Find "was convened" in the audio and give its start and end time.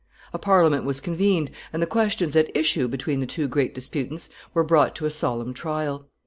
0.83-1.51